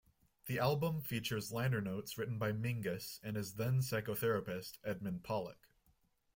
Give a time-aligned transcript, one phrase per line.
[0.47, 5.67] The album features liner notes written by Mingus and his then-psychotherapist, Edmund Pollock.